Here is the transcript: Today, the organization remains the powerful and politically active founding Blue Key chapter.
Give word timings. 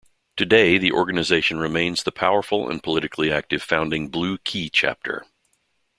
Today, 0.35 0.79
the 0.79 0.91
organization 0.91 1.59
remains 1.59 2.01
the 2.01 2.11
powerful 2.11 2.71
and 2.71 2.81
politically 2.81 3.31
active 3.31 3.61
founding 3.61 4.07
Blue 4.07 4.39
Key 4.39 4.67
chapter. 4.67 5.27